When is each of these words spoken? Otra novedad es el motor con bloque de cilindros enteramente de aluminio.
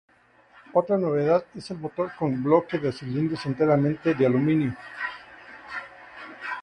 Otra 0.73 0.97
novedad 0.97 1.45
es 1.53 1.69
el 1.69 1.77
motor 1.77 2.11
con 2.17 2.41
bloque 2.41 2.79
de 2.79 2.91
cilindros 2.91 3.45
enteramente 3.45 4.15
de 4.15 4.25
aluminio. 4.25 4.75